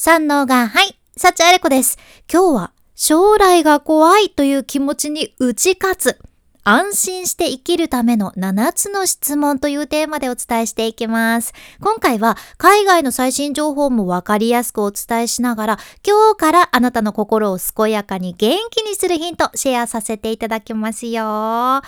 [0.00, 1.98] 三能が、はい、幸あれ子です。
[2.32, 6.20] 今日は、将来が怖いという気持ちに打ち勝つ。
[6.62, 11.52] 安心して生きるための7つの質問というテーマでお伝えしていきます。
[11.80, 21.82] 今回は海外の最新情報もわかりやすくお伝えしながら、今日からあなたの心を健やかに元気にするヒントシェアさせていただきますよ。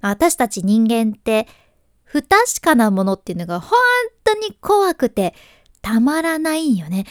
[0.00, 1.48] 私たち人間って
[2.04, 3.76] 不確かなものっていうのが本
[4.22, 5.34] 当に怖くて
[5.82, 7.04] たまらないんよね。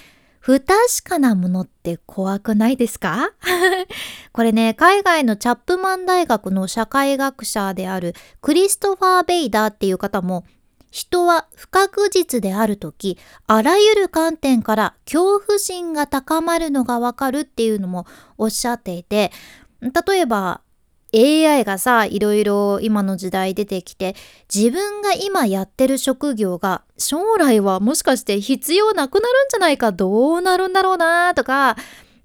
[0.47, 3.31] 不確かなものって怖くないですか？
[4.31, 10.45] これね、海外のチャップマン大学の社会学者であるクリストファー・ベイダーっていう方も、
[10.89, 18.05] 人は不確実であるとき、あらゆる観点から恐怖心が高まるのがわかるっていうのも
[18.37, 19.33] おっしゃっていて、
[19.81, 20.61] 例えば
[21.13, 24.15] AI がさ、いろいろ今の時代出てきて、
[24.53, 31.77] 自分が今やってる職業が将来はもしかして必要なくなるんじゃないか、どうなるんだろうなとか、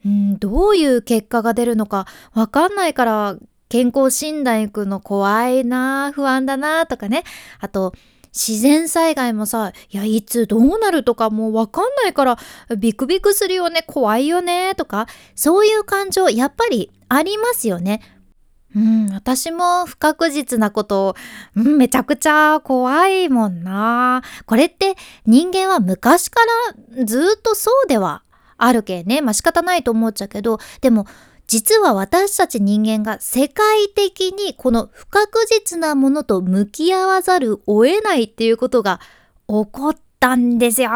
[0.05, 3.37] うん、どういう結果が出るのかわかんないから
[3.69, 7.25] 健康診断行くの怖いな不安だなとかね。
[7.61, 7.95] あと、
[8.33, 12.39] 自然災害もさ、いや、いつどうなるとかもうわかんないから、
[12.79, 18.01] ビクビクするよね、怖いよね、とか、そういう感情、やっぱりありますよね。
[18.75, 21.15] うん、私も不確実なこと、
[21.55, 24.23] うん、めちゃくちゃ怖いもんな。
[24.47, 26.41] これって人間は昔か
[26.97, 28.23] らずっとそうでは
[28.57, 29.21] あるけね。
[29.21, 31.07] まあ仕方ないと思っちゃうけど、でも
[31.47, 39.01] 実は私たち人間が世界的にこの不確実なものと向き合わざるを得ないっていうことが
[39.49, 40.91] 起こったんですよ。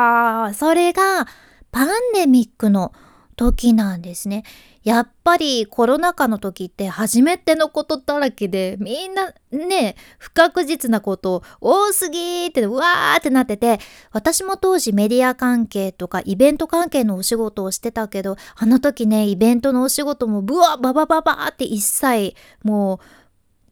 [0.55, 1.27] それが
[1.73, 2.95] パンデミックの
[3.37, 4.45] 時なんですね。
[4.87, 13.81] やっぱりコロナ禍の時って初めてのことだらけでみんなね不確実なこと多すぎってうわーってなってて
[14.13, 23.26] 私も当時メディア関係とかイベント関係のお仕事をしてたけどあの時ねイベントのお仕事もブワーババババーって一切もう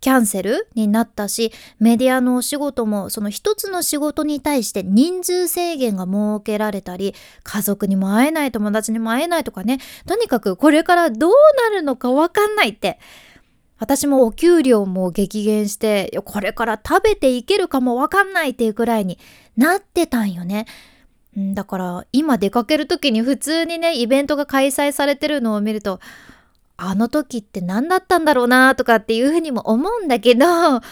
[0.05, 11.33] キャンセルになったしメディアのお仕事もその一つの仕事に対して人数制限が設けられたり家族にも会えない友達にも会えないとかねとにかくこれからどう
[11.71, 12.99] なるのかわかんないって
[13.79, 19.19] 私もお給料も激減してこれから食べていけるかもわかんないっていうくらいに
[19.57, 20.67] なってたんよね。
[21.35, 25.99] だから今出かける時に普通にねイベントが開催されてるのを見ると
[26.77, 30.83] あの時って何だったんだろうなとかっていうふうにも思うんだけど あ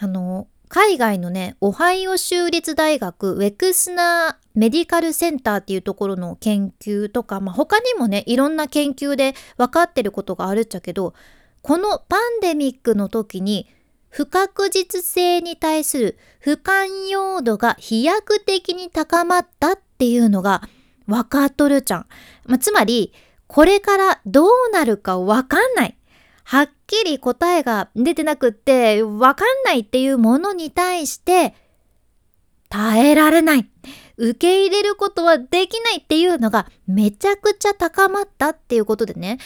[0.00, 11.14] の海外のねオハイオ州立大学ウェクスナーメディカルセンターっていうところの研究とか、まあ、他にもねいろんな研究で分かってることがあるっちゃけど
[11.62, 13.68] このパンデミックの時に
[14.08, 20.62] 不確実性に対する不寛容度が飛躍的に高まったっていうのが
[21.06, 22.06] 分かっとるじゃん。
[22.46, 23.12] まあ、つまり
[23.52, 25.96] これからどうなるかわかんない。
[26.42, 31.54] はっきり答えが出てなくってわかんないっていうものに対して
[32.70, 33.68] 耐えられない。
[34.16, 39.36] 受け入れることはできないっていうのがめちゃくちゃ高まったっていうことでね。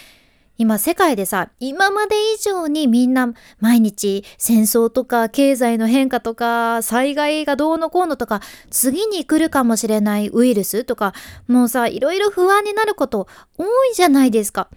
[0.58, 8.40] 今世界でさ今まで以上にみんな毎日戦争とか経済の変化とか災害がどうのこうのとか
[8.70, 11.12] 次に来るかもしれないウイルスとか
[11.46, 13.28] もうさいろいろ不安になること
[13.58, 14.68] 多いじゃないですか。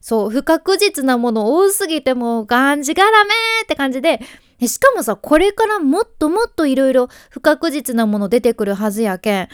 [0.00, 3.30] そう不確実なもの多すぎてもがんじがらめ
[3.64, 4.20] って感じで
[4.60, 9.48] しかもさこれからもっともっといろいろ不確実なもの出てくるはずやけん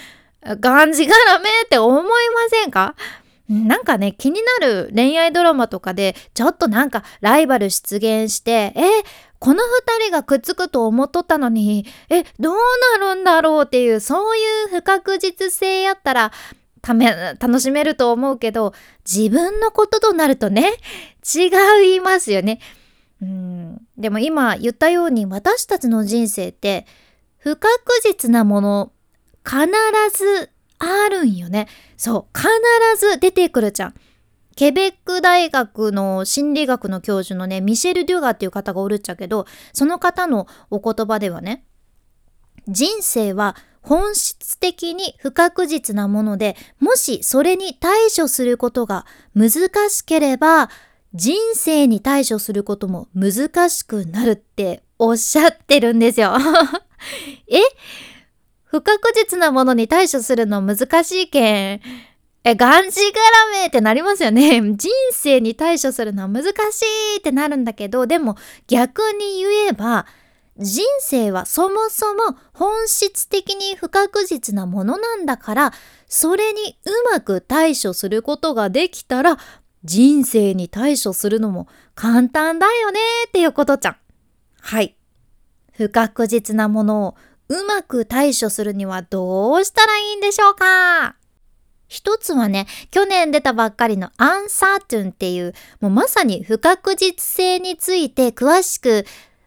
[0.61, 2.13] がんじがらめって思いま
[2.51, 2.97] せんか？
[3.53, 8.83] なんかね、気になる恋愛ドラマとかで、ちょっとなんかライバル出現して、え、
[9.39, 9.63] この
[9.99, 12.57] 二人がくっつくと思っとったのに、え、どう
[12.99, 16.33] なるんだろうっていう、そういう不確実性やったら、
[16.81, 17.07] ため、
[17.39, 18.73] 楽しめると思うけど、
[19.09, 20.73] 自分のこととなるとね、
[21.35, 22.61] 違いますよね。
[23.23, 26.87] うん、でも今言ったように私たちの人生って
[27.39, 27.71] 不確
[28.03, 28.93] 実なもの
[29.45, 29.67] 必
[30.13, 30.51] ず
[30.83, 31.69] あるんよね。
[31.97, 32.49] そう、必
[32.99, 33.95] ず出てくるじゃん。
[34.57, 41.65] ケベック大学の心理学の教授のね、ミシェル・デュガーっていう方がおるっちゃけど、その方のお言葉ではね、
[42.69, 49.53] 人生は本質的に不確実なもので、もしそれに対処することが難
[49.89, 50.69] しければ、
[51.15, 56.37] 人生に対処することも難しくなるっておっしゃってるんですよ。
[57.49, 57.61] え？
[58.73, 61.81] 不確実なものに対処するの難しいけん。
[62.43, 63.21] え、がんじが
[63.53, 64.63] らめってなりますよね。
[64.75, 66.85] 人生に対処するのは難し
[67.17, 68.35] いってなるんだけど、でも
[68.69, 70.07] 逆に言えば、
[70.57, 75.73] 人生はそもそも本質的に不確実なものなんだから、
[76.09, 79.39] それにうまく対処することができたら、
[79.85, 83.97] 人生に対処するのも簡単だよねっていうことじゃん。
[84.63, 84.97] はい。
[85.73, 87.15] 不確実なものを
[87.53, 91.17] うまく対処するにはどうしたらいいんでしょうか？
[91.87, 95.53] 一つはね、去年出たばっかりのアンサートゥンっていう、
[95.83, 99.05] もうまさに不確実性について詳しく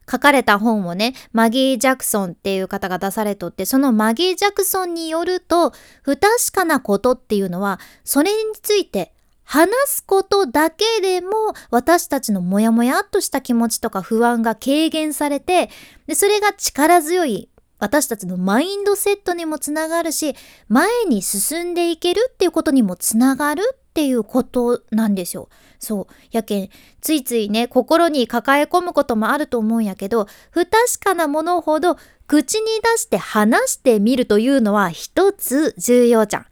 [0.08, 5.72] 書かれた本をね、マギー・ジャクソンっていう方が出されとって、そのマギー・ジャクソンによると、
[6.04, 9.14] 不確かなことっていうのは、それについて
[9.44, 11.32] 話すことだけでも
[11.72, 15.70] 私たちのモヤモヤっとした気持ちとか不安が軽減されて
[16.08, 17.48] でそれが力強い
[17.86, 20.36] 私たちのマインドセットにもつながるし
[20.70, 25.48] 前に進んでいけるっていうことにもつながるっていうことなんですよ。
[25.80, 26.14] そう。
[26.32, 31.96] やけん、ついついね、心に抱え込むこともあると思うんやけど、不確かなものほど
[32.28, 36.46] 口に出して話してみるというのは一つ重要じゃん。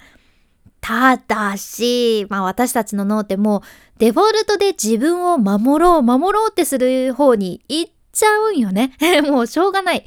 [0.79, 3.61] ただし、まあ私たちの脳ってもう
[3.97, 8.95] デフォルトで自分を守ろう守ろうってする方に行っちゃうんよね。
[9.27, 10.05] もうしょうがない。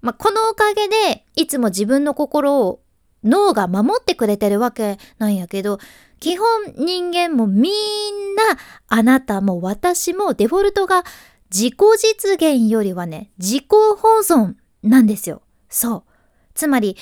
[0.00, 2.80] まあこのおかげでいつも自分の心を
[3.24, 5.78] 脳が守ってくれてるわけなんやけど、
[6.20, 6.46] 基本
[6.76, 8.42] 人間もみんな
[8.88, 11.04] あなたも私もデフォルトが
[11.52, 15.42] 自己実現よりはね、自己保存なんですよ。
[15.68, 16.02] そう。
[16.54, 16.96] つまり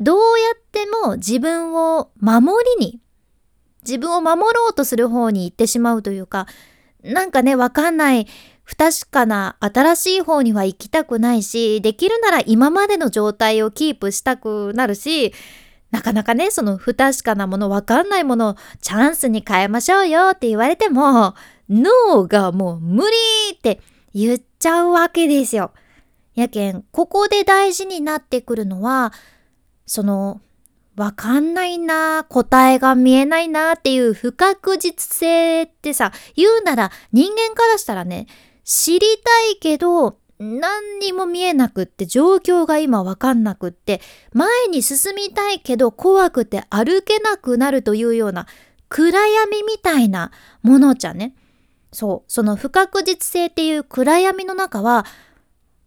[0.00, 0.22] どうや
[0.54, 3.00] っても自分を守りに、
[3.82, 6.46] 自分を守ろうとする方に行ってしまうというか、
[7.02, 8.26] なんかね、わかんない、
[8.68, 15.32] 不確かな新しい方には行きたくないし、できるなら今までの状態をキープしたくなるし、
[15.90, 21.34] なかなかね、その不確かなもの、わかんないものをチャンスに変えましょうよって言われても、
[21.70, 23.16] 脳がもう無理
[23.54, 23.80] って
[24.12, 25.72] 言っちゃうわけですよ。
[26.34, 29.14] やけん、ここで大事になってくるのは、
[29.86, 30.42] その、
[30.94, 38.26] わかんないな、答えが見えないなっていう不確実性ってさ、言うなら人間からしたらね、
[38.68, 44.02] 知りたいけど、何にも見えなくって状況が今わかんなくって
[44.34, 48.46] 前に進みたいけど怖くて歩けなくなるというような
[48.88, 50.30] 暗闇みたいな
[50.62, 51.34] ものじゃね。
[51.92, 55.06] そう、その不確実性っていう暗闇の中は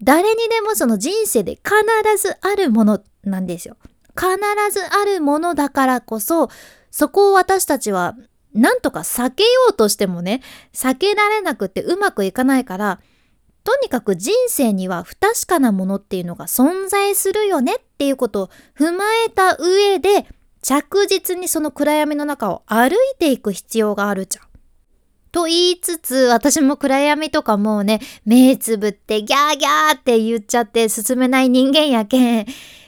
[0.02, 1.72] 誰にでもその人生で必
[2.18, 3.78] ずあるものなんですよ。
[4.18, 4.28] 必
[4.72, 6.50] ずあるものだからこそ
[6.90, 8.16] そこを私たちは
[8.54, 10.42] なんとか避けようとしてもね
[10.74, 13.00] 避けられなくてうまくいかないから
[13.64, 20.26] とにかく人生には不確かなものっていうのが存在するよねっていうことを踏まえた上で
[20.62, 24.46] 着実にその暗闇の中を歩いていく必要があるじゃん。
[25.32, 32.46] と言いつつ、私も暗闇とかもうね、目つぶってギャーギャーって言っちゃって進めない人間やけん、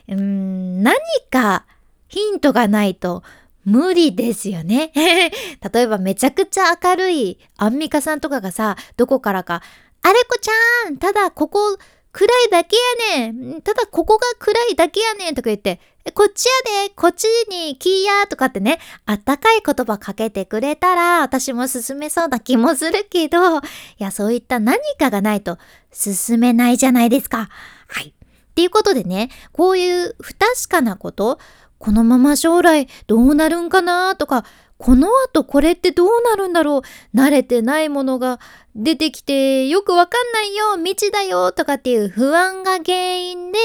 [0.10, 0.98] うん、何
[1.31, 1.65] か
[2.07, 3.24] ヒントがないと
[3.65, 4.92] 無理ですよね。
[5.74, 9.62] 例えばめちゃくちゃ明るいアンミカさんとかがさ、どこからか、
[10.01, 11.77] あれこちゃんただここ
[12.12, 12.75] 暗いだけ
[13.15, 15.80] やねんただここが暗いだけやねんとか言って、
[16.13, 23.62] こっちやでこっちにキーやとかってね、あったかい言葉かけてくれたら私も進めそうな気もするけど、い
[23.98, 25.57] や、そういった何かがないと
[25.92, 27.50] 進めないじゃないですか。
[27.88, 28.10] はい。
[28.10, 31.39] っていうことでね、こういう不確かなこと、
[31.83, 34.45] このまま将来どうなるんかなとか、
[34.77, 38.39] この後これってどうなるんだろう慣れてないものが
[38.74, 43.60] 出てきてよくわかんないよ未知だよとかっていう不安が原因で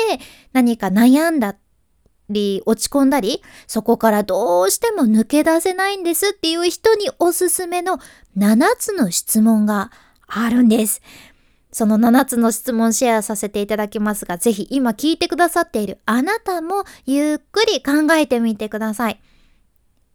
[0.53, 1.55] 何か悩んだ
[2.29, 7.99] り落ち込んだりそこからどうしても抜け出せないんですっていう人におすすめの
[8.37, 9.93] 7つの質問が
[10.27, 11.03] あるんです。
[11.71, 19.21] その7つの質問シェアさせていただきますが、ぜひ今聞いてくださっているあなたもゆっくり考えてみてください。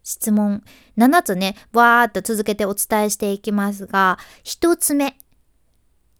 [0.03, 0.63] 質問
[0.97, 5.17] 7つね、わーっと続けてお伝えしていきますが、1つ目。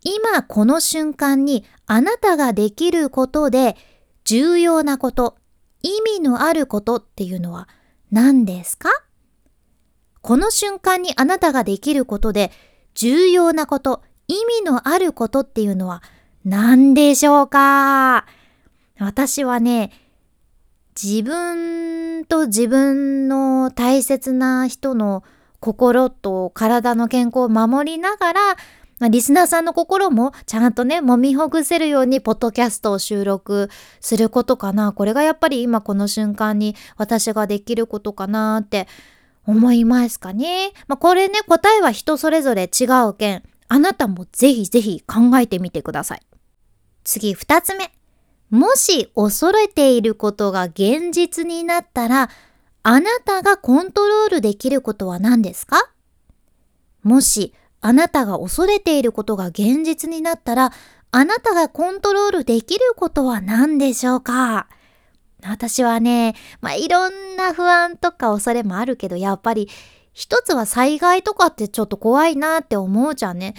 [0.04, 3.75] 今この瞬間にあなたができることで
[4.25, 5.38] 重要なこと、
[5.82, 7.68] 意味のあることっていうのは
[8.12, 8.90] 何ですか？
[10.22, 12.52] この瞬間にあなたができることで
[12.94, 16.01] 重要なこと、意味のあることっていうのは
[16.46, 18.25] 何でしょうか？
[19.00, 19.92] 私はね、
[21.01, 25.24] 自分と自分の大切な人の
[25.60, 28.42] 心と体の健康を守りながら、
[29.00, 34.92] まあ、リスナーさんの心もちゃんとね、揉みほぐせるようにポッドキャストを収録することかな。
[34.94, 38.88] これがやっぱり今この瞬間に私ができることかなって
[39.46, 40.72] 思いますかね？
[40.88, 46.22] まあ、これね、答えは人それぞれ違うけん、あなたもぜひぜひ考えてみてください。
[47.03, 47.92] 次二つ目。
[48.51, 52.30] もし恐れていることが現実になったら、
[52.84, 55.89] あなたがコントロールできることは何ですか？
[57.01, 60.72] もしあなたが恐れていることが現実になったら、
[61.10, 64.68] あなたがコントロールできることは何でしょうか？
[65.44, 69.68] 私はね、まあ、いろんな不安とか恐れもあるけど、やっぱり
[70.13, 73.55] 一つは災害とかってちょっと怖いなって思うじゃんね。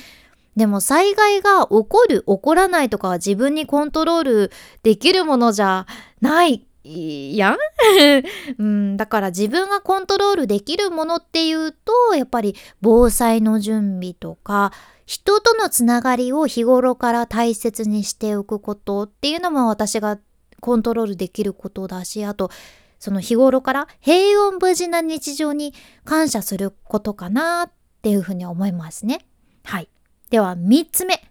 [0.57, 5.87] でも災害が起こる、起こらないとかは自分にコントロールできるものじゃ
[6.21, 7.57] ないやん、
[8.59, 14.73] うん、だから自分がコントロールできるものっていうと、やっぱり防災の準備とか、
[15.07, 20.19] 人とのつながりを日頃から大切にしておくことっていうのも私が
[20.61, 22.51] コントロールできることだし、あと、
[23.05, 25.75] その日頃から平穏無事な日常に
[26.07, 27.71] 感謝することかなっ
[28.01, 29.27] ていうふうに思いますね。
[29.63, 29.91] はい。
[30.31, 31.23] では3つ目。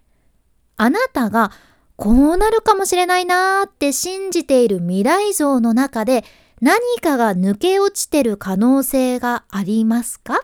[0.76, 1.50] あなたが
[1.96, 6.24] こうなるかもしれないなーって信じている未来像の中で
[6.60, 10.42] 何かが抜け落ちてる可能性がありますか？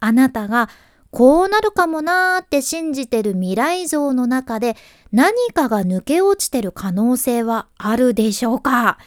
[0.00, 0.68] あなたが
[1.12, 4.76] こうなるかもなーって信じてる未来像の中で
[5.12, 8.98] 何かが抜け落ちてる可能性はあるでしょうか？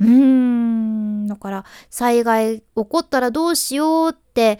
[0.00, 4.58] うーん、だから災害起こったらどうしようって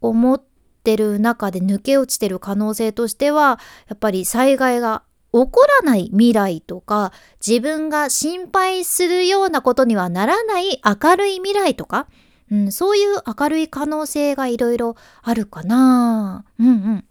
[0.00, 0.42] 思っ
[0.84, 3.58] てる中で抜け落ちてる可能性としては
[3.88, 7.12] やっぱり災害が起こらない未来とか
[7.46, 12.08] 自分が心配するようなことにはならない明るい未来とか、
[12.50, 16.44] うん、そういう明るい可能性がいろいろあるかな。
[16.58, 17.04] うんうん。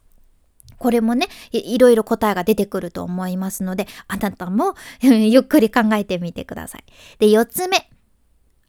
[0.79, 6.83] これもねい、いろいろ答えが出てくると思いますので、あなたもゆっくり考えてみてください。
[7.19, 7.89] で、四つ目。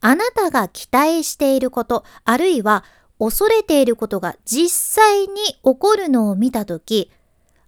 [0.02, 2.84] あなたが期待していること、あるいは
[3.18, 4.70] 恐れていることが実
[5.02, 5.28] 際に
[5.62, 7.10] 起こるのを見たとき、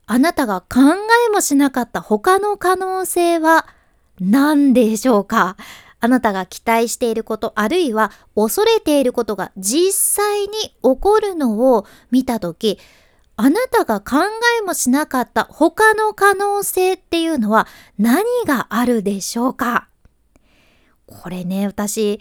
[0.07, 0.81] あなたが考
[1.29, 3.67] えもしなかった他の可能性は
[4.19, 5.57] 何でしょうか？
[6.01, 10.49] あなたが期待していること、あるいは恐れていることが実際に
[10.83, 12.79] 起こるのを見たとき、
[13.37, 14.19] あなたが考
[14.61, 17.67] えもしなかった他の可能性っていうのは
[17.99, 19.89] 何があるでしょうか？
[21.07, 22.21] これね、私、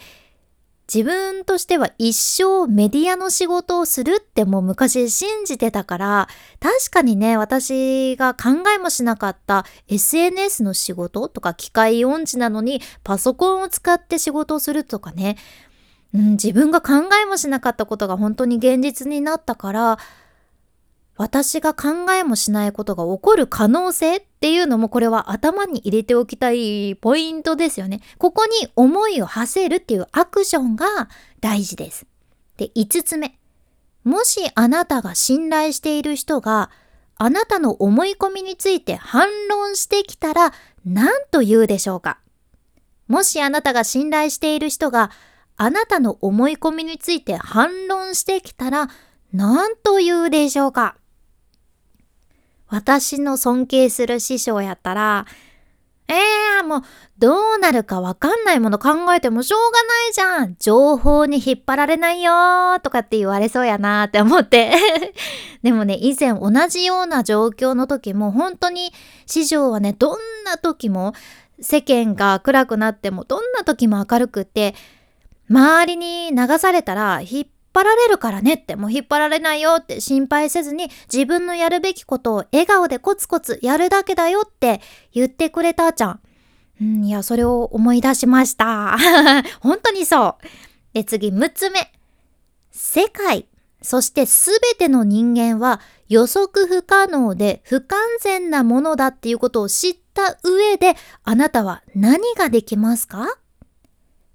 [0.94, 6.28] 自分としては一生メディアの仕事をするってもう昔信じてたから、
[6.60, 15.38] 確かにね、私が考えもしなかった SNS の仕事とか機械音痴なのにパソコンを使って仕事をするとかね、
[16.14, 19.98] うん、自分が考えもしなかったことが本当に現実になったから、
[21.22, 28.02] 私が考えもしないことが起こる可能性っていうのもこれは頭に入れておきたいポイントですよね。
[28.18, 31.10] ここに思いを馳せるっていうアクションが
[31.40, 32.08] 大事です。
[32.58, 33.38] で、5つ目。
[34.04, 36.72] もしあなたが信頼している人が
[37.18, 40.54] あなたの思い込みについて反論してきたら
[40.86, 42.18] 何と言うでしょうか
[43.08, 45.12] もしあなたが信頼している人が
[45.56, 48.90] あなたの思い込みについて反論してきたら
[49.34, 50.98] 何と言うでしょうか
[52.72, 55.26] 私の尊敬する師匠やったら、
[56.08, 56.82] ええー、もう、
[57.20, 60.56] どうなるかわかんないもの考えてもしょうがないじゃん。
[60.58, 64.74] 情報に引っ張られないよとかって言われそうやなって思って。
[65.64, 68.92] でもね、以前同じような状況の時も本当に
[69.26, 71.14] 師匠はね、どんな時も
[71.60, 74.76] 世間が暗くなってもどんな時も明るくって、
[75.50, 84.82] 周りに流されたら引っ張られるからねって、もう引っ張られないよって心配せずに自分のやるべきことを笑顔でコツコツやるだけだよって
[85.14, 86.20] 言ってくれたじゃん。
[86.82, 88.98] うん、いや、それを思い出しました。
[89.62, 90.46] 本当にそう。
[90.94, 91.92] で、次、6つ目。
[92.72, 93.48] 世界、
[93.82, 103.28] そしてすべての人間は予測不可能で不完全なものだっていうことを知った上で、あなたは何ができますか？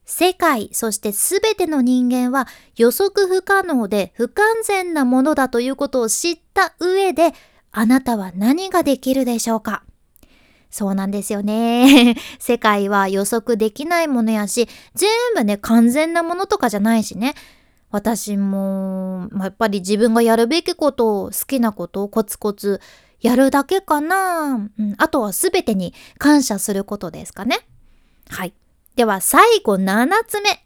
[0.07, 2.47] 世界、そしてすべての人間は
[2.77, 7.35] 予測不可能で不完全なものだということを知った上で、
[7.73, 9.83] あなたは何ができるでしょうか？
[10.71, 12.17] そうなんですよね。
[12.39, 17.35] 世界は予測できないものやし、全部ね、完全なものとかじゃないしね。
[17.91, 22.81] 私も、まあ、やっぱり自分がやるべきことを、好きなことをコツコツ
[23.21, 24.71] やるだけかな。
[24.79, 27.61] うん、あとは全てに感謝することですかね。
[28.29, 28.53] はい。
[28.97, 30.65] では最後7つ目。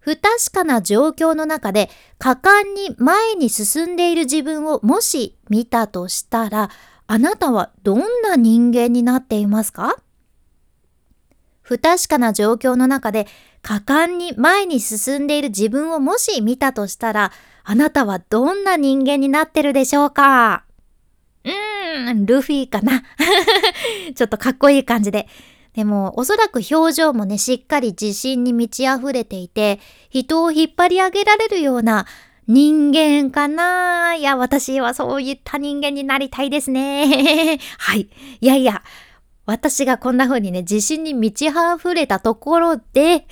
[0.00, 6.70] 不確かな状況の中で果敢に前に進んでいる自分をもし見たとしたら、
[7.06, 9.96] あなたはどんな人間になっていますか？
[11.62, 13.26] 不確かな状況の中で
[13.62, 17.30] 果敢に前に進んでいる自分をもし見たとしたら、
[17.62, 20.64] あなたはどんな人間になってるでしょうか？
[21.44, 23.04] うーん、ルフィかな。
[24.14, 25.28] ちょっとかっこいい感じで。
[25.78, 29.78] でも、おそらく表情もね、しっかり自信に満ち溢れていて、
[30.10, 32.04] 人を引っ張り上げられるような
[32.48, 37.60] 人間かないや、私はそういった人間になりたいですね。
[37.78, 38.08] はい。
[38.40, 38.82] いやいや、
[39.46, 43.28] 私がこんな風にね、自信に満ち溢れたところで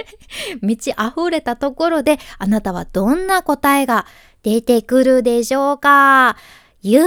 [0.62, 4.06] 満ち溢れたところで、あなたはどんな答えが
[4.42, 6.38] 出てくるでしょうか
[6.80, 7.04] ゆっ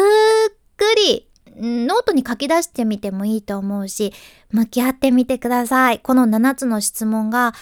[0.78, 4.14] くりノートに書き出してみてもいいと思うし、
[4.52, 6.00] 向き合ってみてください。
[6.00, 7.54] この7つの質問が、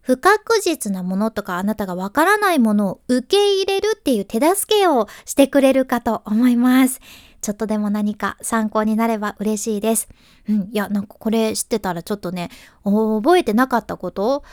[0.00, 7.00] 不確実なものとかあなたがわからないものを受け入れるっていう手助けをしてくれるかと思います。
[7.40, 10.08] ちょっとでも何か参考になれば嬉しいです。
[10.46, 12.50] うん、いや、なんかこれ知ってたらちょっとね、
[12.84, 14.44] 覚えてなかったこと？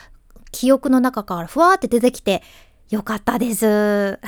[0.54, 2.44] 記憶の中からふわーって出てきて
[2.90, 4.20] よかったです。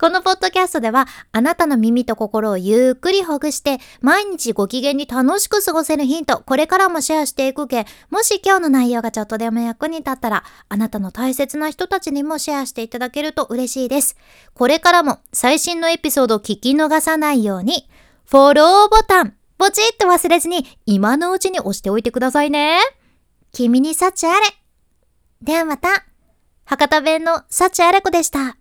[0.00, 14.16] このポッドキャストでは、あなたの耳と心をゆっくりほぐして、毎日ご機嫌に楽しく過ごせるヒント、これからもシェアしていくけ、もし今日の内容がちょっとでも役に立ったら、あなたの大切な人たちにもシェアしていただけると嬉しいです。
[14.54, 17.86] これからも最新のエピソードを聞き逃さないように、
[18.24, 22.78] フォローボタン、ポチッと忘れずに、今のうちに押しておいてくださいね。
[23.52, 24.46] 君に幸あれ。
[25.42, 26.06] ではまた、
[26.64, 28.59] 博多弁の幸あれ子でした。